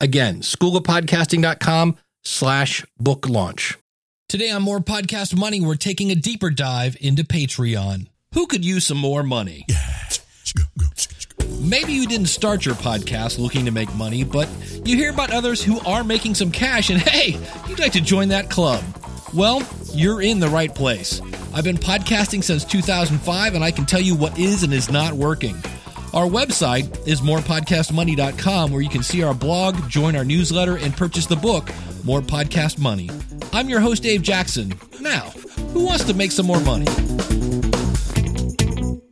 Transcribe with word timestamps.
Again, 0.00 0.42
schoolofpodcasting.com 0.42 1.96
slash 2.24 2.84
book 2.98 3.28
launch. 3.28 3.76
Today 4.28 4.50
on 4.50 4.62
More 4.62 4.80
Podcast 4.80 5.36
Money, 5.36 5.60
we're 5.60 5.74
taking 5.74 6.10
a 6.10 6.14
deeper 6.14 6.50
dive 6.50 6.96
into 7.00 7.24
Patreon. 7.24 8.06
Who 8.34 8.46
could 8.46 8.64
use 8.64 8.86
some 8.86 8.98
more 8.98 9.22
money? 9.22 9.66
Maybe 11.60 11.92
you 11.92 12.06
didn't 12.06 12.26
start 12.26 12.64
your 12.64 12.76
podcast 12.76 13.38
looking 13.38 13.64
to 13.64 13.72
make 13.72 13.92
money, 13.96 14.22
but 14.22 14.48
you 14.84 14.96
hear 14.96 15.10
about 15.10 15.32
others 15.32 15.62
who 15.62 15.80
are 15.80 16.04
making 16.04 16.34
some 16.34 16.52
cash 16.52 16.90
and 16.90 17.00
hey, 17.08 17.40
you'd 17.68 17.80
like 17.80 17.92
to 17.92 18.00
join 18.00 18.28
that 18.28 18.50
club. 18.50 18.84
Well, 19.34 19.66
you're 19.92 20.22
in 20.22 20.38
the 20.38 20.48
right 20.48 20.72
place. 20.72 21.20
I've 21.52 21.64
been 21.64 21.76
podcasting 21.76 22.44
since 22.44 22.64
2005 22.64 23.54
and 23.54 23.64
I 23.64 23.72
can 23.72 23.84
tell 23.84 24.00
you 24.00 24.14
what 24.14 24.38
is 24.38 24.62
and 24.62 24.72
is 24.72 24.90
not 24.90 25.14
working. 25.14 25.56
Our 26.14 26.26
website 26.26 27.06
is 27.06 27.20
morepodcastmoney.com 27.20 28.72
where 28.72 28.80
you 28.80 28.88
can 28.88 29.02
see 29.02 29.22
our 29.22 29.34
blog, 29.34 29.90
join 29.90 30.16
our 30.16 30.24
newsletter, 30.24 30.76
and 30.76 30.96
purchase 30.96 31.26
the 31.26 31.36
book, 31.36 31.70
More 32.02 32.22
Podcast 32.22 32.78
Money. 32.78 33.10
I'm 33.52 33.68
your 33.68 33.80
host, 33.80 34.04
Dave 34.04 34.22
Jackson. 34.22 34.72
Now, 35.02 35.30
who 35.74 35.84
wants 35.84 36.04
to 36.04 36.14
make 36.14 36.32
some 36.32 36.46
more 36.46 36.60
money? 36.60 36.86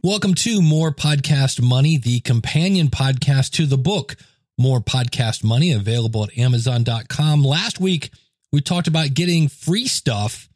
Welcome 0.03 0.33
to 0.37 0.63
More 0.63 0.91
Podcast 0.91 1.61
Money, 1.61 1.99
the 1.99 2.21
companion 2.21 2.89
podcast 2.89 3.51
to 3.53 3.67
the 3.67 3.77
book, 3.77 4.17
More 4.57 4.81
Podcast 4.81 5.45
Money, 5.45 5.73
available 5.73 6.25
at 6.25 6.37
Amazon.com. 6.39 7.45
Last 7.45 7.79
week, 7.79 8.11
we 8.53 8.63
talked 8.63 8.89
about 8.89 9.13
getting 9.13 9.49
free 9.49 9.87
stuff. 9.87 10.49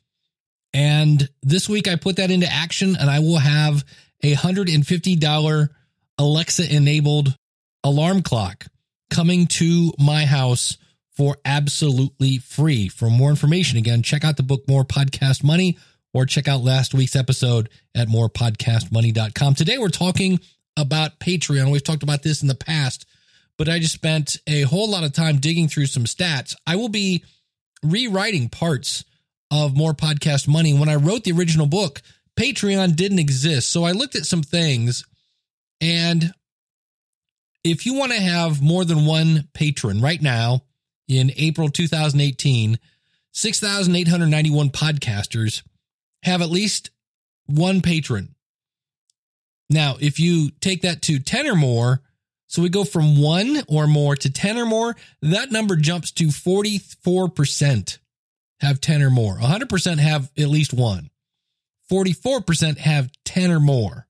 And 0.73 1.29
this 1.43 1.69
week, 1.69 1.87
I 1.87 1.97
put 1.97 2.17
that 2.17 2.31
into 2.31 2.51
action 2.51 2.97
and 2.97 3.11
I 3.11 3.19
will 3.19 3.39
have 3.39 3.85
a 4.23 4.35
$150 4.35 5.69
Alexa 6.21 6.71
enabled 6.71 7.35
alarm 7.83 8.21
clock 8.21 8.67
coming 9.09 9.47
to 9.47 9.91
my 9.99 10.27
house 10.27 10.77
for 11.17 11.39
absolutely 11.47 12.37
free. 12.37 12.89
For 12.89 13.09
more 13.09 13.31
information, 13.31 13.79
again, 13.79 14.03
check 14.03 14.23
out 14.23 14.37
the 14.37 14.43
book 14.43 14.69
More 14.69 14.85
Podcast 14.85 15.43
Money 15.43 15.79
or 16.13 16.27
check 16.27 16.47
out 16.47 16.61
last 16.61 16.93
week's 16.93 17.17
episode 17.17 17.71
at 17.95 18.09
morepodcastmoney.com. 18.09 19.55
Today 19.55 19.79
we're 19.79 19.89
talking 19.89 20.41
about 20.77 21.21
Patreon. 21.21 21.73
We've 21.73 21.83
talked 21.83 22.03
about 22.03 22.23
this 22.23 22.43
in 22.43 22.49
the 22.49 22.55
past, 22.55 23.07
but 23.57 23.71
I 23.71 23.79
just 23.79 23.95
spent 23.95 24.37
a 24.47 24.61
whole 24.63 24.91
lot 24.91 25.05
of 25.05 25.15
time 25.15 25.39
digging 25.39 25.69
through 25.69 25.87
some 25.87 26.05
stats. 26.05 26.55
I 26.67 26.77
will 26.77 26.91
be 26.91 27.25
rewriting 27.83 28.51
parts 28.51 29.07
of 29.51 29.75
More 29.75 29.95
Podcast 29.95 30.47
Money. 30.47 30.75
When 30.75 30.91
I 30.91 30.97
wrote 30.97 31.25
the 31.25 31.33
original 31.33 31.67
book, 31.67 32.03
Patreon 32.39 32.95
didn't 32.95 33.21
exist. 33.21 33.73
So 33.73 33.85
I 33.85 33.93
looked 33.93 34.17
at 34.17 34.27
some 34.27 34.43
things 34.43 35.07
and 35.81 36.33
if 37.65 37.87
you 37.87 37.95
want 37.95 38.13
to 38.13 38.21
have 38.21 38.63
more 38.63 38.85
than 38.85 39.07
one 39.07 39.49
patron 39.55 40.01
right 40.01 40.21
now 40.21 40.63
in 41.09 41.33
April 41.37 41.69
2018, 41.69 42.79
6,891 43.33 44.71
podcasters 44.71 45.63
have 46.23 46.43
at 46.43 46.51
least 46.51 46.91
one 47.47 47.81
patron. 47.81 48.35
Now, 49.69 49.97
if 50.01 50.19
you 50.19 50.51
take 50.61 50.83
that 50.83 51.03
to 51.03 51.19
10 51.19 51.47
or 51.47 51.55
more, 51.55 52.03
so 52.49 52.63
we 52.63 52.69
go 52.69 52.85
from 52.85 53.21
one 53.23 53.63
or 53.69 53.87
more 53.87 54.17
to 54.17 54.31
10 54.31 54.59
or 54.59 54.67
more, 54.67 54.97
that 55.23 55.53
number 55.53 55.77
jumps 55.77 56.11
to 56.13 56.29
44% 56.29 57.99
have 58.61 58.81
10 58.81 59.03
or 59.03 59.11
more. 59.11 59.37
100% 59.37 59.99
have 59.99 60.31
at 60.37 60.49
least 60.49 60.75
one. 60.75 61.11
44% 61.91 62.79
have 62.79 63.11
10 63.25 63.51
or 63.53 63.61
more. 63.61 64.07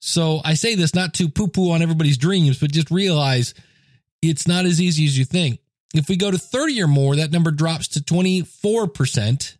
So 0.00 0.40
I 0.44 0.54
say 0.54 0.74
this 0.74 0.94
not 0.94 1.14
to 1.14 1.28
poo 1.28 1.48
poo 1.48 1.70
on 1.70 1.82
everybody's 1.82 2.18
dreams, 2.18 2.58
but 2.58 2.72
just 2.72 2.90
realize 2.90 3.54
it's 4.22 4.48
not 4.48 4.64
as 4.64 4.80
easy 4.80 5.04
as 5.04 5.18
you 5.18 5.24
think. 5.24 5.60
If 5.94 6.08
we 6.08 6.16
go 6.16 6.30
to 6.30 6.38
30 6.38 6.82
or 6.82 6.88
more, 6.88 7.16
that 7.16 7.32
number 7.32 7.50
drops 7.50 7.88
to 7.88 8.00
24%. 8.00 9.26
If 9.26 9.58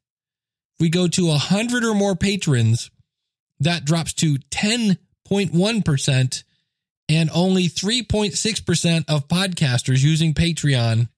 we 0.79 0.89
go 0.89 1.09
to 1.09 1.27
100 1.27 1.85
or 1.85 1.95
more 1.95 2.17
patrons, 2.17 2.91
that 3.61 3.85
drops 3.85 4.15
to 4.15 4.37
10.1%. 4.51 6.45
And 7.09 7.31
only 7.35 7.69
3.6% 7.69 9.05
of 9.09 9.27
podcasters 9.27 10.01
using 10.01 10.33
Patreon 10.33 11.09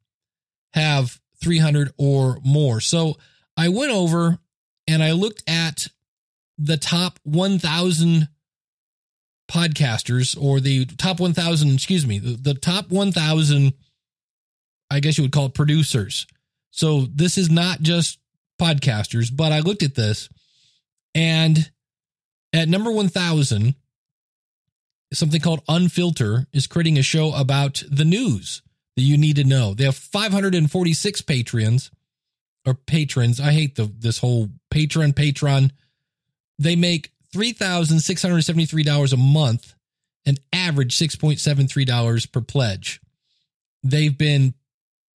have 0.73 1.21
300 1.43 1.93
or 1.99 2.39
more. 2.43 2.81
So 2.81 3.19
I 3.59 3.69
went 3.69 3.93
over 3.93 4.39
and 4.89 5.03
I 5.03 5.13
looked 5.13 5.43
at 5.47 5.89
the 6.57 6.79
top 6.79 7.19
1,000 7.25 8.29
podcasters 9.53 10.41
or 10.41 10.61
the 10.61 10.87
top 10.87 11.21
1000 11.21 11.75
excuse 11.75 12.07
me 12.07 12.19
the, 12.19 12.37
the 12.37 12.55
top 12.55 12.89
1000 12.91 13.73
i 14.91 15.01
guess 15.01 15.19
you 15.19 15.25
would 15.25 15.33
call 15.33 15.47
it 15.47 15.55
producers. 15.55 16.27
So 16.71 17.03
this 17.13 17.37
is 17.37 17.51
not 17.51 17.83
just 17.83 18.19
podcasters 18.61 19.31
but 19.35 19.53
i 19.53 19.61
looked 19.61 19.83
at 19.83 19.95
this 19.95 20.29
and 21.15 21.71
at 22.53 22.69
number 22.69 22.91
1000 22.91 23.75
something 25.13 25.41
called 25.41 25.65
unfilter 25.67 26.47
is 26.53 26.67
creating 26.67 26.99
a 26.99 27.03
show 27.03 27.35
about 27.35 27.83
the 27.91 28.05
news 28.05 28.63
that 28.97 29.03
you 29.03 29.17
need 29.17 29.37
to 29.37 29.45
know. 29.45 29.75
They 29.75 29.85
have 29.85 29.97
546 29.97 31.23
patrons 31.23 31.91
or 32.67 32.75
patrons. 32.75 33.41
I 33.41 33.53
hate 33.53 33.77
the 33.77 33.85
this 33.85 34.19
whole 34.19 34.49
patron 34.71 35.13
patron. 35.13 35.73
They 36.59 36.77
make 36.77 37.12
$3,673 37.35 39.13
a 39.13 39.17
month 39.17 39.75
and 40.25 40.39
average 40.53 40.97
$6.73 40.97 42.31
per 42.31 42.41
pledge. 42.41 43.01
They've 43.83 44.17
been 44.17 44.55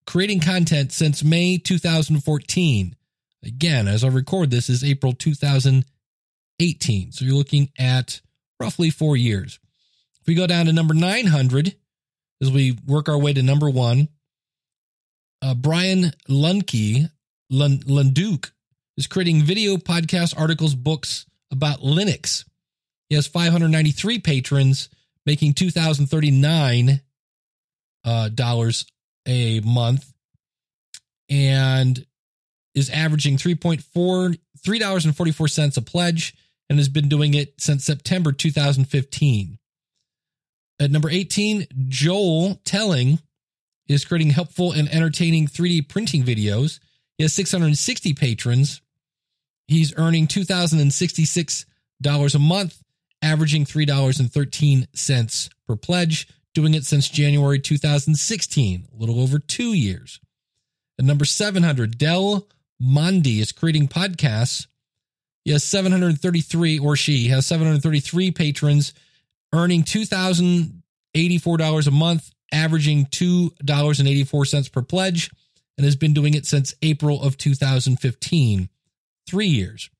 creating 0.06 0.41
content 0.41 0.93
since 0.93 1.22
May 1.22 1.59
2014. 1.59 2.97
Again, 3.44 3.87
as 3.87 4.03
I 4.03 4.09
record 4.09 4.50
this 4.50 4.69
is 4.69 4.82
April 4.82 5.12
2018. 5.12 7.12
So 7.12 7.25
you're 7.25 7.34
looking 7.34 7.71
at 7.78 8.21
roughly 8.59 8.91
4 8.91 9.16
years. 9.16 9.60
If 10.21 10.27
we 10.27 10.34
go 10.34 10.47
down 10.47 10.66
to 10.66 10.72
number 10.72 10.94
900 10.94 11.77
as 12.43 12.50
we 12.50 12.77
work 12.87 13.09
our 13.09 13.19
way 13.19 13.33
to 13.33 13.43
number 13.43 13.71
1, 13.71 14.09
uh, 15.43 15.54
Bryan 15.54 16.12
Lunduke 16.28 17.10
is 18.97 19.06
creating 19.06 19.43
video 19.43 19.77
podcasts, 19.77 20.34
articles, 20.37 20.75
books, 20.75 21.27
about 21.51 21.81
Linux. 21.81 22.45
He 23.09 23.15
has 23.15 23.27
593 23.27 24.19
patrons, 24.21 24.89
making 25.25 25.55
2,039 25.55 27.01
uh, 28.05 28.29
dollars 28.31 28.87
a 29.27 29.61
month, 29.61 30.12
and 31.29 32.05
is 32.75 32.91
averaging 32.91 33.37
3.4 33.37 34.37
three 34.67 34.79
dollars 34.81 35.05
and 35.05 35.17
forty 35.17 35.33
four 35.33 35.49
cents 35.49 35.77
a 35.77 35.83
pledge, 35.83 36.34
and 36.69 36.79
has 36.79 36.89
been 36.89 37.09
doing 37.09 37.34
it 37.34 37.55
since 37.59 37.84
September 37.84 38.33
2015. 38.33 39.59
At 40.78 40.91
number 40.91 41.09
18, 41.09 41.67
Joel 41.89 42.61
Telling 42.65 43.21
is 43.89 44.05
creating 44.05 44.31
helpful 44.31 44.73
and 44.73 44.89
entertaining 44.93 45.47
3D 45.47 45.89
printing 45.89 46.22
videos. 46.22 46.81
He 47.16 47.25
has 47.25 47.33
660 47.33 48.13
patrons 48.13 48.83
He's 49.68 49.92
earning 49.97 50.28
$2,066 50.28 52.34
a 52.34 52.39
month, 52.39 52.83
averaging 53.22 53.65
$3.13 53.65 55.48
per 55.66 55.77
pledge, 55.77 56.28
doing 56.54 56.74
it 56.74 56.84
since 56.84 57.09
January 57.09 57.59
2016, 57.59 58.89
a 58.92 58.97
little 58.97 59.21
over 59.21 59.39
two 59.39 59.72
years. 59.72 60.21
At 60.98 61.04
number 61.04 61.24
700, 61.24 61.98
Dell 61.98 62.48
Mondi 62.83 63.41
is 63.41 63.53
creating 63.53 63.89
podcasts. 63.89 64.66
He 65.45 65.53
has 65.53 65.63
733, 65.65 66.78
or 66.78 66.97
she 66.97 67.28
has 67.28 67.47
733 67.47 68.30
patrons, 68.30 68.95
earning 69.53 69.83
$2,084 69.83 71.86
a 71.86 71.91
month, 71.91 72.30
averaging 72.53 73.07
$2.84 73.07 74.72
per 74.72 74.83
pledge, 74.83 75.30
and 75.77 75.84
has 75.84 75.97
been 75.97 76.15
doing 76.15 76.34
it 76.34 76.47
since 76.47 76.74
April 76.83 77.21
of 77.22 77.36
2015 77.36 78.69
three 79.28 79.49
years. 79.49 79.91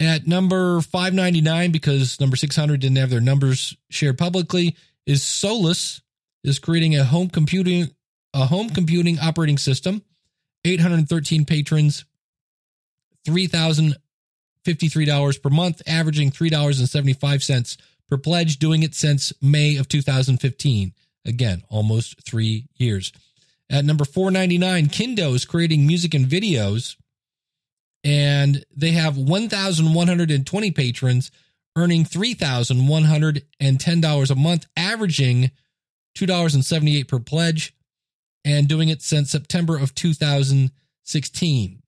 At 0.00 0.26
number 0.26 0.80
599, 0.80 1.70
because 1.70 2.18
number 2.20 2.36
600 2.36 2.80
didn't 2.80 2.98
have 2.98 3.10
their 3.10 3.20
numbers 3.20 3.76
shared 3.90 4.18
publicly, 4.18 4.76
is 5.06 5.22
Solus 5.22 6.00
is 6.42 6.58
creating 6.58 6.96
a 6.96 7.04
home 7.04 7.28
computing 7.28 7.90
a 8.34 8.46
home 8.46 8.68
computing 8.68 9.18
operating 9.20 9.58
system, 9.58 10.02
813 10.64 11.44
patrons, 11.44 12.04
$3,053 13.26 15.42
per 15.42 15.50
month, 15.50 15.82
averaging 15.86 16.32
$3.75 16.32 17.76
per 18.08 18.16
pledge, 18.18 18.58
doing 18.58 18.82
it 18.82 18.96
since 18.96 19.32
May 19.40 19.76
of 19.76 19.86
2015. 19.88 20.92
Again, 21.24 21.62
almost 21.70 22.26
three 22.26 22.66
years. 22.76 23.12
At 23.70 23.84
number 23.84 24.04
499, 24.04 24.88
Kindo 24.88 25.32
is 25.34 25.44
creating 25.44 25.86
music 25.86 26.14
and 26.14 26.26
videos, 26.26 26.96
and 28.04 28.64
they 28.76 28.92
have 28.92 29.16
1,120 29.16 30.70
patrons, 30.70 31.32
earning 31.76 32.04
$3,110 32.04 34.30
a 34.30 34.34
month, 34.34 34.66
averaging 34.76 35.50
$2.78 36.16 37.08
per 37.08 37.18
pledge, 37.18 37.74
and 38.44 38.68
doing 38.68 38.90
it 38.90 39.02
since 39.02 39.30
September 39.30 39.78
of 39.78 39.94
2016. 39.94 41.82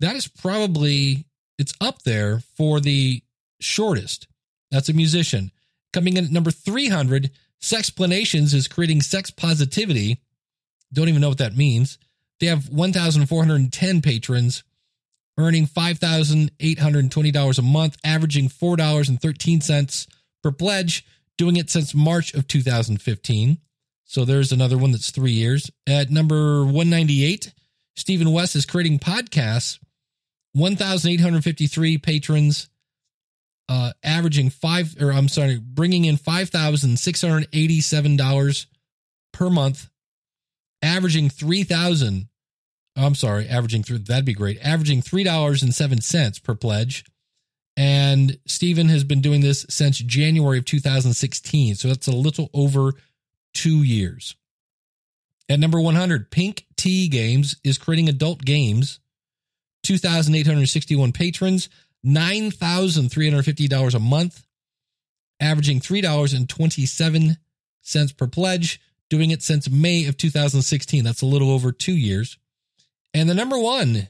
That 0.00 0.16
is 0.16 0.26
probably 0.26 1.26
it's 1.58 1.74
up 1.80 2.02
there 2.02 2.40
for 2.56 2.80
the 2.80 3.22
shortest. 3.60 4.26
That's 4.70 4.88
a 4.88 4.94
musician. 4.94 5.52
Coming 5.92 6.16
in 6.16 6.24
at 6.24 6.30
number 6.30 6.50
300, 6.50 7.30
Sexplanations 7.60 8.54
is 8.54 8.68
creating 8.68 9.02
sex 9.02 9.30
positivity. 9.30 10.20
Don't 10.92 11.08
even 11.08 11.20
know 11.20 11.28
what 11.28 11.38
that 11.38 11.56
means. 11.56 11.98
They 12.38 12.46
have 12.46 12.70
1,410 12.70 14.00
patrons, 14.00 14.62
earning 15.40 15.66
$5,820 15.66 17.58
a 17.58 17.62
month, 17.62 17.96
averaging 18.04 18.48
$4.13 18.48 20.06
per 20.42 20.52
pledge, 20.52 21.04
doing 21.36 21.56
it 21.56 21.68
since 21.70 21.94
March 21.94 22.34
of 22.34 22.46
2015. 22.46 23.58
So 24.04 24.24
there's 24.24 24.52
another 24.52 24.76
one 24.76 24.92
that's 24.92 25.10
three 25.10 25.32
years. 25.32 25.70
At 25.86 26.10
number 26.10 26.64
198, 26.64 27.54
Stephen 27.96 28.30
West 28.32 28.54
is 28.56 28.66
creating 28.66 28.98
podcasts, 28.98 29.78
1,853 30.54 31.98
patrons, 31.98 32.68
uh, 33.68 33.92
averaging 34.02 34.50
five, 34.50 34.96
or 35.00 35.12
I'm 35.12 35.28
sorry, 35.28 35.58
bringing 35.58 36.06
in 36.06 36.16
$5,687 36.16 38.66
per 39.32 39.48
month, 39.48 39.88
averaging 40.82 41.30
3,000. 41.30 42.26
I'm 42.96 43.14
sorry, 43.14 43.48
averaging 43.48 43.82
through, 43.82 43.98
that'd 43.98 44.24
be 44.24 44.34
great. 44.34 44.58
Averaging 44.62 45.02
$3.07 45.02 46.42
per 46.42 46.54
pledge. 46.54 47.04
And 47.76 48.38
Stephen 48.46 48.88
has 48.88 49.04
been 49.04 49.20
doing 49.20 49.40
this 49.40 49.64
since 49.70 49.98
January 49.98 50.58
of 50.58 50.64
2016. 50.64 51.76
So 51.76 51.88
that's 51.88 52.08
a 52.08 52.12
little 52.12 52.50
over 52.52 52.92
two 53.54 53.82
years. 53.82 54.34
At 55.48 55.60
number 55.60 55.80
100, 55.80 56.30
Pink 56.30 56.66
Tea 56.76 57.08
Games 57.08 57.56
is 57.64 57.78
creating 57.78 58.08
adult 58.08 58.44
games. 58.44 59.00
2,861 59.82 61.12
patrons, 61.12 61.70
$9,350 62.04 63.94
a 63.94 63.98
month, 63.98 64.46
averaging 65.40 65.80
$3.27 65.80 68.16
per 68.16 68.26
pledge, 68.26 68.80
doing 69.08 69.30
it 69.30 69.42
since 69.42 69.70
May 69.70 70.06
of 70.06 70.18
2016. 70.18 71.02
That's 71.02 71.22
a 71.22 71.26
little 71.26 71.50
over 71.50 71.72
two 71.72 71.96
years. 71.96 72.36
And 73.12 73.28
the 73.28 73.34
number 73.34 73.58
one 73.58 74.06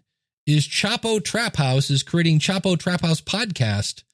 is 0.47 0.69
Chapo 0.69 1.25
Trap 1.25 1.57
House 1.57 1.91
is 1.91 2.03
creating 2.03 2.39
Chapo 2.39 2.79
Trap 2.79 3.03
House 3.03 3.21
podcast. 3.21 4.05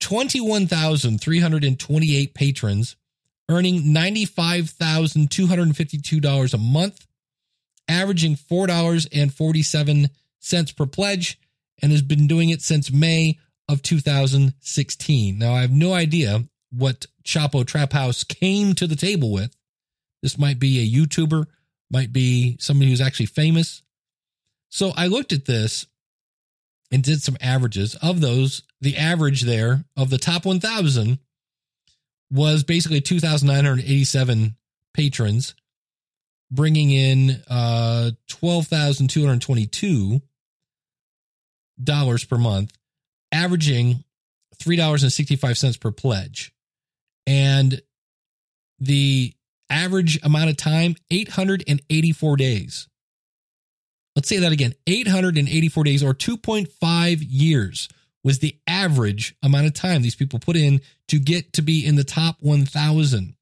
21,328 0.00 2.34
patrons, 2.34 2.96
earning 3.50 3.94
$95,252 3.94 6.54
a 6.54 6.58
month, 6.58 7.06
averaging 7.86 8.36
$4.47 8.36 10.76
per 10.76 10.86
pledge, 10.86 11.38
and 11.82 11.92
has 11.92 12.02
been 12.02 12.26
doing 12.26 12.50
it 12.50 12.60
since 12.62 12.90
May 12.90 13.38
of 13.68 13.82
2016. 13.82 15.38
Now, 15.38 15.54
I 15.54 15.60
have 15.60 15.70
no 15.70 15.92
idea 15.92 16.44
what 16.70 17.04
Chapo 17.24 17.66
Trap 17.66 17.92
House 17.92 18.24
came 18.24 18.74
to 18.74 18.86
the 18.86 18.96
table 18.96 19.32
with. 19.32 19.54
This 20.22 20.38
might 20.38 20.58
be 20.58 20.80
a 20.80 20.90
YouTuber, 20.90 21.46
might 21.90 22.12
be 22.12 22.56
somebody 22.58 22.90
who's 22.90 23.00
actually 23.00 23.24
famous. 23.26 23.82
So 24.70 24.92
I 24.96 25.06
looked 25.08 25.32
at 25.32 25.44
this 25.44 25.86
and 26.90 27.02
did 27.02 27.22
some 27.22 27.36
averages 27.40 27.94
of 27.96 28.20
those. 28.20 28.62
The 28.80 28.96
average 28.96 29.42
there 29.42 29.84
of 29.96 30.10
the 30.10 30.18
top 30.18 30.44
1,000 30.46 31.18
was 32.30 32.64
basically 32.64 33.00
2,987 33.00 34.56
patrons, 34.94 35.54
bringing 36.50 36.90
in 36.90 37.42
uh, 37.48 38.12
12,222 38.28 40.22
dollars 41.82 42.24
per 42.24 42.36
month, 42.36 42.72
averaging 43.32 44.04
three 44.56 44.76
dollars 44.76 45.02
and 45.02 45.12
sixty 45.12 45.36
five 45.36 45.56
cents 45.58 45.76
per 45.76 45.90
pledge, 45.90 46.52
and 47.26 47.80
the 48.78 49.32
average 49.68 50.18
amount 50.22 50.50
of 50.50 50.56
time 50.56 50.96
eight 51.10 51.28
hundred 51.28 51.64
and 51.66 51.80
eighty 51.90 52.12
four 52.12 52.36
days. 52.36 52.88
Let's 54.16 54.28
say 54.28 54.38
that 54.38 54.52
again: 54.52 54.74
eight 54.86 55.08
hundred 55.08 55.38
and 55.38 55.48
eighty 55.48 55.68
four 55.68 55.84
days, 55.84 56.02
or 56.02 56.14
two 56.14 56.36
point 56.36 56.68
five 56.68 57.22
years, 57.22 57.88
was 58.22 58.38
the 58.38 58.56
average 58.66 59.34
amount 59.42 59.66
of 59.66 59.74
time 59.74 60.02
these 60.02 60.16
people 60.16 60.38
put 60.38 60.56
in 60.56 60.80
to 61.08 61.18
get 61.18 61.52
to 61.54 61.62
be 61.62 61.86
in 61.86 61.96
the 61.96 62.04
top 62.04 62.36
one 62.40 62.64
thousand. 62.64 63.34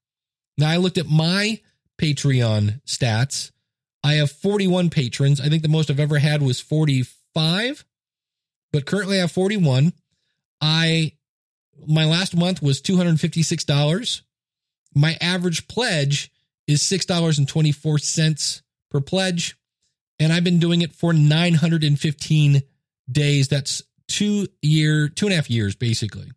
Now 0.57 0.71
I 0.71 0.77
looked 0.77 0.99
at 0.99 1.07
my 1.07 1.61
Patreon 2.01 2.81
stats. 2.85 3.51
I 4.05 4.15
have 4.15 4.31
41 4.31 4.91
patrons. 4.91 5.41
I 5.41 5.49
think 5.49 5.63
the 5.63 5.69
most 5.69 5.91
I've 5.91 5.99
ever 5.99 6.19
had 6.19 6.41
was 6.41 6.61
45 6.61 7.85
but 8.73 8.87
currently 8.87 9.19
I 9.19 9.23
have 9.23 9.33
41. 9.33 9.93
I 10.61 11.13
my 11.87 12.05
last 12.05 12.37
month 12.37 12.61
was 12.61 12.83
$256. 12.83 14.23
My 14.95 15.17
average 15.21 15.69
pledge 15.69 16.33
is 16.67 16.83
$6.24 16.83 18.63
per 18.91 19.01
pledge. 19.01 19.57
And 20.21 20.33
I've 20.33 20.45
been 20.45 20.59
doing 20.59 20.83
it 20.83 20.95
for 20.95 21.13
915 21.13 22.63
days. 23.11 23.49
That's 23.49 23.83
two 24.09 24.49
year, 24.63 25.09
two 25.09 25.27
and 25.27 25.33
a 25.33 25.37
half 25.37 25.51
years 25.51 25.75
basically 25.75 26.31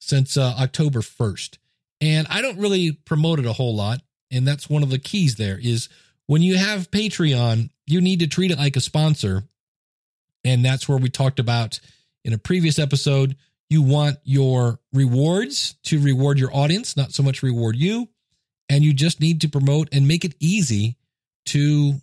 since 0.00 0.36
uh, 0.36 0.54
October 0.58 1.00
1st. 1.00 1.58
And 2.00 2.26
I 2.30 2.42
don't 2.42 2.58
really 2.58 2.92
promote 2.92 3.38
it 3.38 3.46
a 3.46 3.52
whole 3.52 3.74
lot. 3.74 4.00
And 4.30 4.46
that's 4.46 4.70
one 4.70 4.82
of 4.82 4.90
the 4.90 4.98
keys 4.98 5.36
there 5.36 5.58
is 5.60 5.88
when 6.26 6.42
you 6.42 6.56
have 6.56 6.90
Patreon, 6.90 7.70
you 7.86 8.00
need 8.00 8.20
to 8.20 8.26
treat 8.26 8.50
it 8.50 8.58
like 8.58 8.76
a 8.76 8.80
sponsor 8.80 9.44
and 10.44 10.64
that's 10.64 10.88
where 10.88 10.98
we 10.98 11.10
talked 11.10 11.40
about 11.40 11.80
in 12.24 12.32
a 12.32 12.38
previous 12.38 12.78
episode. 12.78 13.36
You 13.68 13.82
want 13.82 14.18
your 14.24 14.80
rewards 14.92 15.74
to 15.84 16.00
reward 16.00 16.38
your 16.38 16.54
audience, 16.54 16.96
not 16.96 17.12
so 17.12 17.22
much 17.22 17.42
reward 17.42 17.76
you. 17.76 18.08
And 18.68 18.84
you 18.84 18.92
just 18.92 19.20
need 19.20 19.40
to 19.42 19.48
promote 19.48 19.88
and 19.92 20.06
make 20.06 20.24
it 20.24 20.34
easy 20.40 20.96
to 21.46 21.94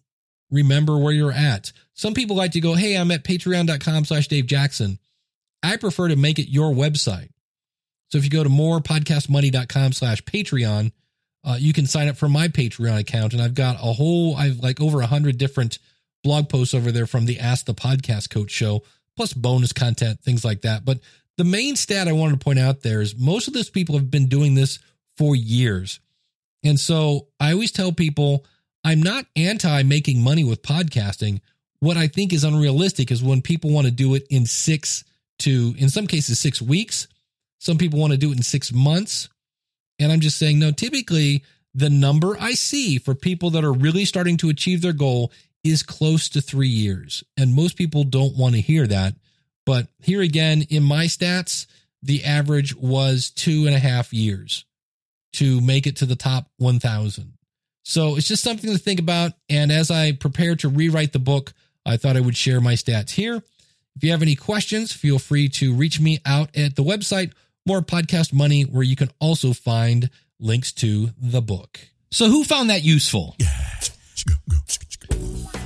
remember 0.56 0.98
where 0.98 1.14
you're 1.14 1.32
at. 1.32 1.72
Some 1.94 2.14
people 2.14 2.36
like 2.36 2.52
to 2.52 2.62
go, 2.62 2.74
Hey, 2.74 2.96
I'm 2.96 3.12
at 3.12 3.24
patreon.com 3.24 4.06
slash 4.06 4.28
Dave 4.28 4.48
Jackson. 4.48 5.00
I 5.62 5.78
prefer 5.78 6.10
to 6.10 6.16
make 6.16 6.40
it 6.40 6.50
your 6.50 6.74
website. 6.74 7.30
So 8.10 8.18
if 8.18 8.24
you 8.24 8.30
go 8.30 8.44
to 8.44 8.50
morepodcastmoney.com 8.50 9.94
slash 9.94 10.24
Patreon, 10.24 10.92
uh, 11.44 11.58
you 11.60 11.74
can 11.74 11.86
sign 11.86 12.08
up 12.08 12.18
for 12.18 12.30
my 12.30 12.48
Patreon 12.48 13.00
account. 13.00 13.34
And 13.34 13.42
I've 13.42 13.54
got 13.56 13.76
a 13.76 13.94
whole, 13.94 14.36
I've 14.36 14.60
like 14.60 14.80
over 14.80 15.02
a 15.02 15.08
hundred 15.08 15.38
different 15.38 15.80
blog 16.24 16.50
posts 16.50 16.74
over 16.74 16.92
there 16.92 17.08
from 17.08 17.26
the 17.26 17.40
Ask 17.40 17.66
the 17.66 17.74
Podcast 17.74 18.30
Coach 18.30 18.52
show, 18.52 18.84
plus 19.16 19.34
bonus 19.34 19.74
content, 19.74 20.22
things 20.22 20.44
like 20.44 20.62
that. 20.62 20.86
But 20.86 21.00
the 21.38 21.44
main 21.44 21.76
stat 21.76 22.08
I 22.08 22.14
wanted 22.14 22.40
to 22.40 22.44
point 22.44 22.60
out 22.60 22.82
there 22.82 23.02
is 23.02 23.18
most 23.18 23.48
of 23.48 23.54
those 23.54 23.70
people 23.70 23.96
have 23.96 24.10
been 24.10 24.28
doing 24.28 24.56
this 24.56 24.80
for 25.18 25.36
years. 25.36 26.00
And 26.64 26.80
so 26.80 27.28
I 27.40 27.52
always 27.52 27.72
tell 27.72 27.92
people 27.92 28.46
I'm 28.86 29.02
not 29.02 29.26
anti 29.36 29.82
making 29.82 30.22
money 30.22 30.44
with 30.44 30.62
podcasting. 30.62 31.42
What 31.80 31.98
I 31.98 32.08
think 32.08 32.32
is 32.32 32.44
unrealistic 32.44 33.12
is 33.12 33.24
when 33.24 33.42
people 33.42 33.72
want 33.72 33.88
to 33.88 33.92
do 33.92 34.14
it 34.14 34.28
in 34.30 34.46
six 34.46 35.04
to, 35.40 35.74
in 35.80 35.90
some 35.90 36.06
cases, 36.06 36.40
six 36.40 36.62
weeks. 36.62 37.08
Some 37.58 37.80
people 37.80 38.00
want 38.00 38.12
to 38.12 38.18
do 38.18 38.32
it 38.32 38.38
in 38.38 38.44
six 38.44 38.72
months. 38.72 39.28
And 39.98 40.12
I'm 40.12 40.20
just 40.20 40.38
saying, 40.38 40.60
no, 40.60 40.72
typically 40.72 41.44
the 41.74 41.90
number 41.90 42.38
I 42.40 42.54
see 42.54 43.00
for 43.00 43.16
people 43.16 43.50
that 43.52 43.66
are 43.66 43.74
really 43.74 44.06
starting 44.06 44.38
to 44.38 44.50
achieve 44.50 44.84
their 44.84 44.94
goal 44.94 45.32
is 45.64 45.82
close 45.82 46.30
to 46.30 46.42
three 46.42 46.70
years. 46.70 47.24
And 47.38 47.56
most 47.56 47.78
people 47.78 48.04
don't 48.04 48.38
want 48.38 48.54
to 48.54 48.62
hear 48.62 48.86
that. 48.86 49.16
But 49.66 49.88
here 50.00 50.22
again, 50.22 50.62
in 50.70 50.84
my 50.84 51.06
stats, 51.06 51.66
the 52.04 52.24
average 52.24 52.76
was 52.76 53.32
two 53.32 53.66
and 53.66 53.76
a 53.76 53.80
half 53.80 54.14
years 54.14 54.64
to 55.34 55.60
make 55.60 55.88
it 55.88 55.96
to 55.98 56.06
the 56.06 56.16
top 56.16 56.52
1000. 56.58 57.34
So 57.88 58.18
it's 58.18 58.28
just 58.28 58.44
something 58.44 58.72
to 58.72 58.80
think 58.80 59.00
about. 59.00 59.34
And 59.48 59.72
as 59.72 59.92
I 59.92 60.12
prepare 60.12 60.56
to 60.58 60.70
rewrite 60.70 61.14
the 61.14 61.20
book, 61.20 61.54
I 61.86 61.98
thought 61.98 62.18
I 62.18 62.20
would 62.20 62.36
share 62.36 62.60
my 62.60 62.74
stats 62.74 63.12
here. 63.12 63.44
If 63.96 64.04
you 64.04 64.12
have 64.12 64.24
any 64.24 64.36
questions, 64.36 64.92
feel 64.92 65.20
free 65.20 65.48
to 65.50 65.74
reach 65.74 66.00
me 66.02 66.20
out 66.26 66.50
at 66.58 66.76
the 66.76 66.84
website, 66.84 67.32
More 67.66 67.82
Podcast 67.82 68.34
Money, 68.34 68.64
where 68.64 68.84
you 68.84 68.96
can 68.96 69.12
also 69.20 69.54
find 69.54 70.10
links 70.40 70.74
to 70.74 71.12
the 71.18 71.42
book. 71.42 71.80
So, 72.12 72.28
who 72.28 72.44
found 72.44 72.72
that 72.72 72.84
useful? 72.84 73.36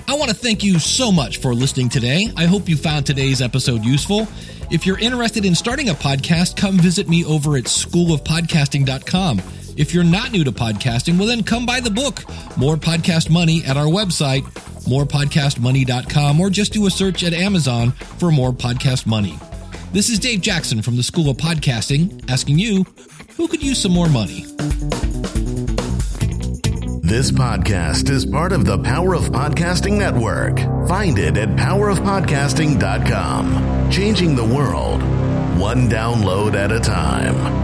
I 0.07 0.15
want 0.15 0.29
to 0.29 0.35
thank 0.35 0.61
you 0.63 0.77
so 0.77 1.11
much 1.11 1.37
for 1.37 1.53
listening 1.53 1.87
today. 1.87 2.31
I 2.35 2.45
hope 2.45 2.67
you 2.67 2.75
found 2.75 3.05
today's 3.05 3.41
episode 3.41 3.85
useful. 3.85 4.27
If 4.69 4.85
you're 4.85 4.99
interested 4.99 5.45
in 5.45 5.55
starting 5.55 5.89
a 5.89 5.93
podcast, 5.93 6.57
come 6.57 6.77
visit 6.77 7.07
me 7.07 7.23
over 7.23 7.55
at 7.57 7.63
schoolofpodcasting.com. 7.63 9.41
If 9.79 9.93
you're 9.93 10.03
not 10.03 10.31
new 10.33 10.43
to 10.43 10.51
podcasting, 10.51 11.17
well, 11.17 11.27
then 11.27 11.41
come 11.41 11.65
buy 11.65 11.79
the 11.79 11.89
book, 11.89 12.25
More 12.57 12.75
Podcast 12.75 13.29
Money, 13.29 13.63
at 13.63 13.77
our 13.77 13.85
website, 13.85 14.41
morepodcastmoney.com, 14.89 16.41
or 16.41 16.49
just 16.49 16.73
do 16.73 16.85
a 16.85 16.89
search 16.89 17.23
at 17.23 17.31
Amazon 17.31 17.91
for 17.91 18.29
More 18.29 18.51
Podcast 18.51 19.05
Money. 19.05 19.39
This 19.93 20.09
is 20.09 20.19
Dave 20.19 20.41
Jackson 20.41 20.81
from 20.81 20.97
the 20.97 21.03
School 21.03 21.29
of 21.29 21.37
Podcasting 21.37 22.29
asking 22.29 22.59
you, 22.59 22.85
who 23.37 23.47
could 23.47 23.63
use 23.63 23.81
some 23.81 23.93
more 23.93 24.09
money? 24.09 24.41
This 27.01 27.31
podcast 27.31 28.09
is 28.09 28.25
part 28.25 28.51
of 28.51 28.65
the 28.65 28.79
Power 28.79 29.15
of 29.15 29.29
Podcasting 29.29 29.97
Network. 29.97 30.59
Find 30.89 31.17
it 31.17 31.37
at 31.37 31.55
powerofpodcasting.com. 31.55 33.89
Changing 33.89 34.35
the 34.35 34.43
world, 34.43 35.01
one 35.57 35.87
download 35.87 36.55
at 36.55 36.73
a 36.73 36.81
time. 36.81 37.58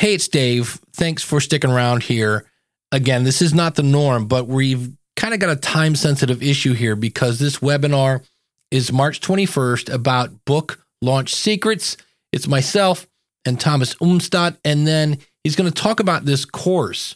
Hey, 0.00 0.14
it's 0.14 0.28
Dave. 0.28 0.80
Thanks 0.94 1.22
for 1.22 1.42
sticking 1.42 1.70
around 1.70 2.04
here. 2.04 2.46
Again, 2.90 3.24
this 3.24 3.42
is 3.42 3.52
not 3.52 3.74
the 3.74 3.82
norm, 3.82 4.28
but 4.28 4.46
we've 4.46 4.96
kind 5.14 5.34
of 5.34 5.40
got 5.40 5.50
a 5.50 5.56
time 5.56 5.94
sensitive 5.94 6.42
issue 6.42 6.72
here 6.72 6.96
because 6.96 7.38
this 7.38 7.58
webinar 7.58 8.24
is 8.70 8.94
March 8.94 9.20
21st 9.20 9.92
about 9.92 10.46
book 10.46 10.82
launch 11.02 11.34
secrets. 11.34 11.98
It's 12.32 12.48
myself 12.48 13.06
and 13.44 13.60
Thomas 13.60 13.94
Umstattd, 13.96 14.56
and 14.64 14.86
then 14.86 15.18
he's 15.44 15.54
going 15.54 15.70
to 15.70 15.82
talk 15.82 16.00
about 16.00 16.24
this 16.24 16.46
course. 16.46 17.14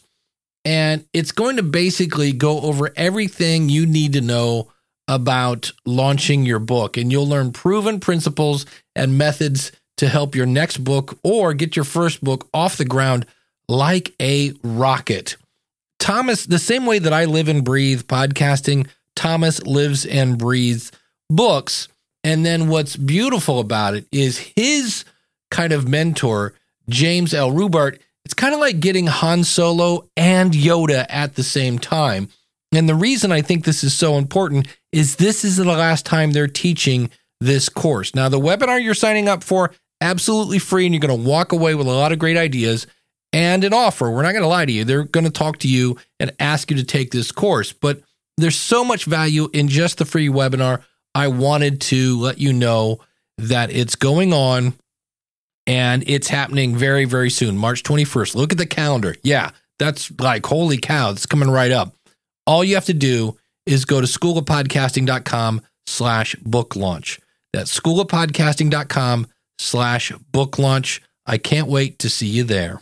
And 0.63 1.07
it's 1.11 1.31
going 1.31 1.55
to 1.55 1.63
basically 1.63 2.33
go 2.33 2.61
over 2.61 2.93
everything 2.95 3.67
you 3.67 3.87
need 3.87 4.13
to 4.13 4.21
know 4.21 4.71
about 5.07 5.71
launching 5.87 6.45
your 6.45 6.59
book. 6.59 6.97
And 6.97 7.11
you'll 7.11 7.27
learn 7.27 7.51
proven 7.51 7.99
principles 7.99 8.67
and 8.95 9.17
methods 9.17 9.71
to 9.97 10.07
help 10.07 10.35
your 10.35 10.45
next 10.45 10.77
book 10.83 11.17
or 11.23 11.53
get 11.53 11.75
your 11.75 11.85
first 11.85 12.23
book 12.23 12.47
off 12.53 12.77
the 12.77 12.85
ground 12.85 13.25
like 13.67 14.13
a 14.21 14.53
rocket. 14.63 15.37
Thomas, 15.99 16.45
the 16.45 16.59
same 16.59 16.85
way 16.85 16.99
that 16.99 17.13
I 17.13 17.25
live 17.25 17.47
and 17.47 17.63
breathe 17.63 18.03
podcasting, 18.03 18.87
Thomas 19.15 19.63
lives 19.63 20.05
and 20.05 20.37
breathes 20.37 20.91
books. 21.29 21.87
And 22.23 22.45
then 22.45 22.67
what's 22.67 22.95
beautiful 22.95 23.59
about 23.59 23.95
it 23.95 24.07
is 24.11 24.51
his 24.55 25.05
kind 25.51 25.71
of 25.71 25.87
mentor, 25.87 26.53
James 26.89 27.33
L. 27.33 27.51
Rubart. 27.51 27.99
It's 28.25 28.33
kind 28.33 28.53
of 28.53 28.59
like 28.59 28.79
getting 28.79 29.07
Han 29.07 29.43
Solo 29.43 30.09
and 30.17 30.51
Yoda 30.51 31.05
at 31.09 31.35
the 31.35 31.43
same 31.43 31.79
time. 31.79 32.29
And 32.73 32.89
the 32.89 32.95
reason 32.95 33.31
I 33.31 33.41
think 33.41 33.63
this 33.63 33.83
is 33.83 33.93
so 33.93 34.17
important 34.17 34.67
is 34.91 35.15
this 35.15 35.45
is 35.45 35.57
the 35.57 35.63
last 35.63 36.05
time 36.05 36.31
they're 36.31 36.47
teaching 36.47 37.09
this 37.39 37.69
course. 37.69 38.15
Now, 38.15 38.29
the 38.29 38.39
webinar 38.39 38.83
you're 38.83 38.93
signing 38.93 39.29
up 39.29 39.43
for 39.43 39.71
absolutely 40.01 40.59
free 40.59 40.85
and 40.85 40.93
you're 40.93 40.99
going 40.99 41.23
to 41.23 41.29
walk 41.29 41.51
away 41.51 41.75
with 41.75 41.87
a 41.87 41.91
lot 41.91 42.11
of 42.11 42.19
great 42.19 42.37
ideas 42.37 42.87
and 43.33 43.63
an 43.63 43.73
offer. 43.73 44.09
We're 44.09 44.21
not 44.21 44.31
going 44.31 44.43
to 44.43 44.47
lie 44.47 44.65
to 44.65 44.71
you. 44.71 44.83
They're 44.83 45.03
going 45.03 45.25
to 45.25 45.31
talk 45.31 45.59
to 45.59 45.67
you 45.67 45.97
and 46.19 46.31
ask 46.39 46.71
you 46.71 46.77
to 46.77 46.83
take 46.83 47.11
this 47.11 47.31
course, 47.31 47.73
but 47.73 48.01
there's 48.37 48.57
so 48.57 48.83
much 48.83 49.05
value 49.05 49.49
in 49.53 49.67
just 49.67 49.97
the 49.97 50.05
free 50.05 50.29
webinar. 50.29 50.83
I 51.13 51.29
wanted 51.29 51.81
to 51.81 52.19
let 52.19 52.37
you 52.37 52.51
know 52.53 52.99
that 53.37 53.71
it's 53.71 53.95
going 53.95 54.33
on 54.33 54.73
and 55.67 56.03
it's 56.07 56.27
happening 56.27 56.75
very, 56.75 57.05
very 57.05 57.29
soon, 57.29 57.57
March 57.57 57.83
21st. 57.83 58.35
Look 58.35 58.51
at 58.51 58.57
the 58.57 58.65
calendar. 58.65 59.15
Yeah, 59.23 59.51
that's 59.79 60.11
like, 60.19 60.45
holy 60.45 60.77
cow, 60.77 61.11
it's 61.11 61.25
coming 61.25 61.49
right 61.49 61.71
up. 61.71 61.95
All 62.45 62.63
you 62.63 62.75
have 62.75 62.85
to 62.85 62.93
do 62.93 63.37
is 63.65 63.85
go 63.85 63.99
to 63.99 64.07
schoolofpodcasting.com 64.07 65.61
slash 65.87 66.35
book 66.35 66.75
launch. 66.75 67.19
That's 67.53 67.77
schoolofpodcasting.com 67.79 69.27
slash 69.57 70.11
book 70.31 70.59
launch. 70.59 71.01
I 71.25 71.37
can't 71.37 71.67
wait 71.67 71.99
to 71.99 72.09
see 72.09 72.27
you 72.27 72.43
there. 72.43 72.81